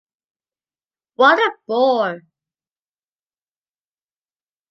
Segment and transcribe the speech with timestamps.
[1.13, 2.21] What a bore!